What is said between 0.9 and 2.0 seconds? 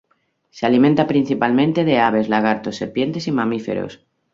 principalmente de